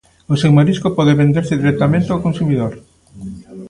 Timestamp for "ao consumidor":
2.11-2.73